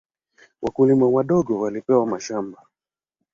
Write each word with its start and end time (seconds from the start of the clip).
Wakulima 0.61 1.07
wadogo 1.09 1.59
walipewa 1.59 2.05
mashamba. 2.07 2.61